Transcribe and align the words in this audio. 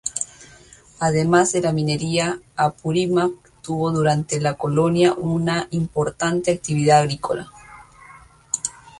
Además 0.99 1.51
de 1.51 1.61
la 1.61 1.73
minería, 1.73 2.39
Apurímac 2.55 3.33
tuvo 3.61 3.91
durante 3.91 4.41
la 4.41 4.55
colonia 4.57 5.13
una 5.13 5.67
importante 5.69 6.51
actividad 6.51 7.01
agrícola. 7.01 7.51